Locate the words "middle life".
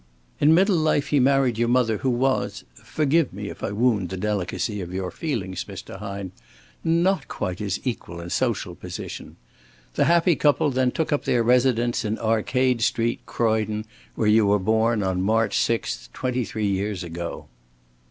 0.55-1.09